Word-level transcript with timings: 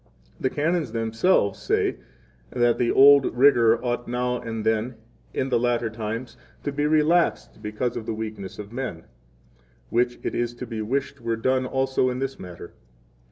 16 0.37 0.41
The 0.41 0.49
Canons 0.49 0.91
themselves 0.93 1.61
say 1.61 1.97
that 2.49 2.79
the 2.79 2.89
old 2.89 3.37
rigor 3.37 3.77
ought 3.85 4.07
now 4.07 4.39
and 4.41 4.65
then, 4.65 4.95
in 5.31 5.49
the 5.49 5.59
latter 5.59 5.91
times, 5.91 6.37
to 6.63 6.71
be 6.71 6.87
relaxed 6.87 7.61
because 7.61 7.95
of 7.95 8.07
the 8.07 8.13
weakness 8.15 8.57
of 8.57 8.73
men; 8.73 9.03
which 9.91 10.17
it 10.23 10.33
is 10.33 10.55
to 10.55 10.65
be 10.65 10.81
wished 10.81 11.21
were 11.21 11.35
done 11.37 11.67
also 11.67 12.09
in 12.09 12.17
this 12.17 12.39
matter. 12.39 12.73